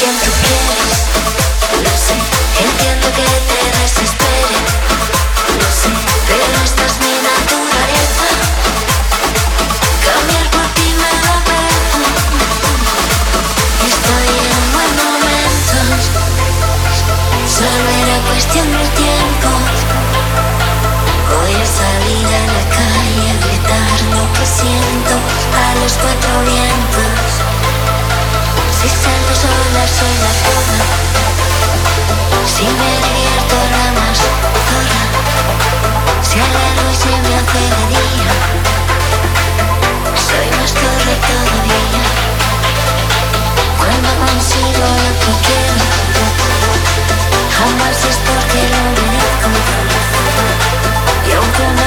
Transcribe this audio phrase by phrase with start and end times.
[0.00, 0.37] again.
[29.96, 30.86] soy la tonta
[32.54, 34.20] si me abierto ramas
[34.68, 35.02] tonta
[36.22, 38.32] si hago algo y se me hace día.
[40.28, 42.04] Soy más tonta todavía
[43.78, 45.86] cuando consigo lo que quiero.
[47.56, 49.50] Jamás es porque lo merezco.
[51.28, 51.84] Y aunque me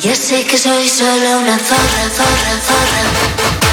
[0.00, 3.69] Yo sé que soy solo una zorra, zorra, zorra.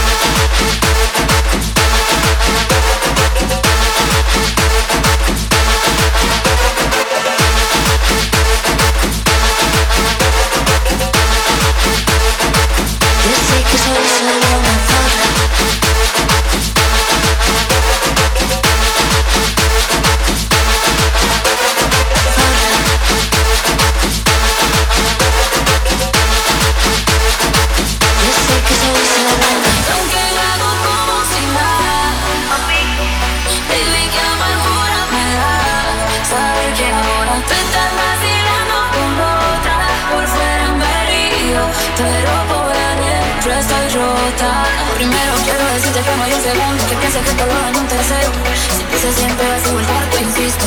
[49.07, 50.65] noche siempre vas a vuelto, insisto.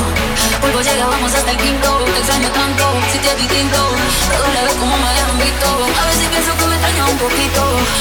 [0.61, 3.77] Vuelvo, llega, vamos hasta el quinto Te extraño tanto, si te es distinto.
[3.77, 5.67] Todo la vez como me dejan visto
[6.01, 7.61] A veces pienso que me extraña un poquito.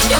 [0.09, 0.19] Yo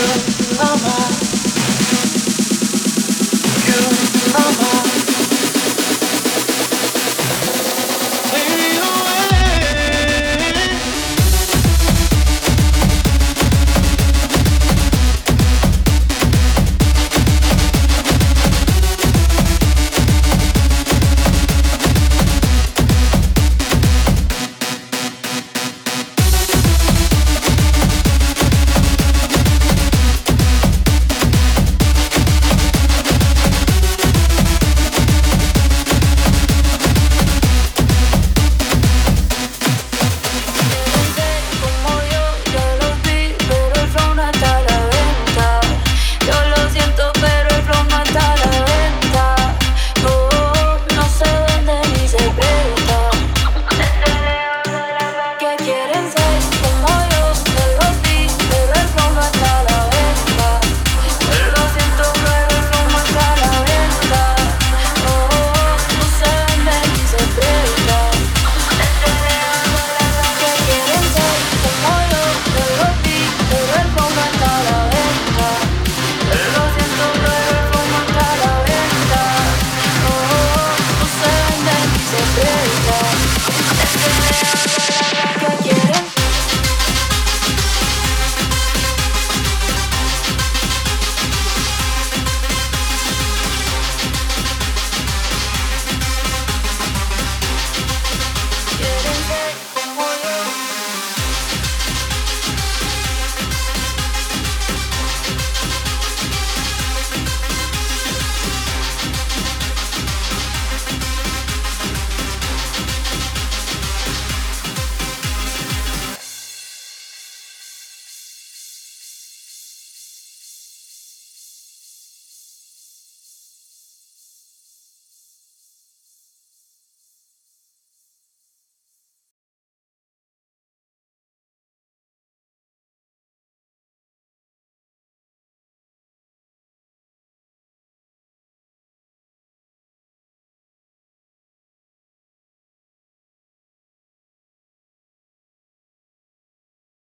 [0.00, 0.40] you.
[0.60, 0.89] I'm